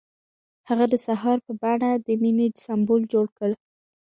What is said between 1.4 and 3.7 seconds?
په بڼه د مینې سمبول جوړ کړ.